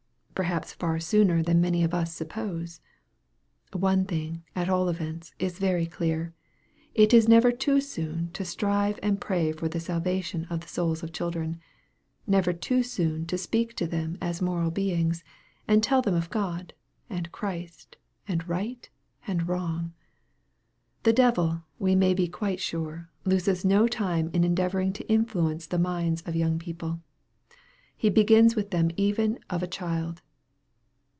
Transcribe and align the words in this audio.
Perhaps 0.33 0.73
far 0.73 0.99
sooner 0.99 1.43
than 1.43 1.61
many 1.61 1.83
of 1.83 1.93
us 1.93 2.15
suppose. 2.15 2.81
One 3.73 4.05
thing, 4.05 4.41
at 4.55 4.69
all 4.69 4.89
events, 4.89 5.35
is 5.37 5.59
very 5.59 5.85
clear: 5.85 6.33
it 6.95 7.13
is 7.13 7.29
never 7.29 7.51
too 7.51 7.79
soon 7.79 8.31
to 8.31 8.43
strive 8.43 8.97
and 9.03 9.21
pray 9.21 9.51
for 9.51 9.69
the 9.69 9.79
salvation 9.79 10.47
of 10.49 10.61
the 10.61 10.67
souls 10.67 11.03
of 11.03 11.13
children 11.13 11.59
never 12.25 12.53
too 12.53 12.81
soon 12.81 13.27
to 13.27 13.37
speak 13.37 13.75
to 13.75 13.85
them 13.85 14.17
as 14.19 14.41
moral 14.41 14.71
beings, 14.71 15.23
and 15.67 15.83
tell 15.83 16.01
them 16.01 16.15
of 16.15 16.31
God, 16.31 16.73
and 17.07 17.31
Christ, 17.31 17.97
and 18.27 18.49
right, 18.49 18.89
and 19.27 19.47
wrong. 19.47 19.93
The 21.03 21.13
devil, 21.13 21.65
we 21.77 21.93
may 21.93 22.15
be 22.15 22.27
quite 22.27 22.59
sure, 22.59 23.11
loses 23.25 23.63
no 23.63 23.87
time 23.87 24.31
in 24.33 24.43
endeavoring 24.43 24.91
to 24.93 25.07
influence 25.07 25.67
the 25.67 25.77
minds 25.77 26.23
of 26.23 26.35
young 26.35 26.57
people. 26.57 26.99
He 27.95 28.09
begins 28.09 28.55
with 28.55 28.71
them 28.71 28.89
even" 28.97 29.37
of 29.51 29.61
a 29.61 29.67
child." 29.67 30.23